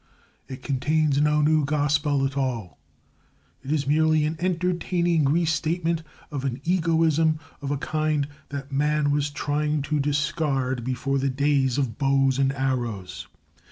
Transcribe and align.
It 0.47 0.63
contains 0.63 1.21
no 1.21 1.43
new 1.43 1.63
gospel 1.63 2.25
at 2.25 2.35
all. 2.35 2.79
It 3.61 3.71
is 3.71 3.85
merely 3.85 4.25
an 4.25 4.35
entertaining 4.39 5.25
restatement 5.29 6.01
of 6.31 6.43
an 6.43 6.59
egoism 6.63 7.37
of 7.61 7.69
a 7.69 7.77
kind 7.77 8.27
that 8.49 8.71
man 8.71 9.11
was 9.11 9.29
trying 9.29 9.83
to 9.83 9.99
discard 9.99 10.83
before 10.83 11.19
the 11.19 11.29
days 11.29 11.77
of 11.77 11.99
bows 11.99 12.39
and 12.39 12.51
arrows. 12.53 13.27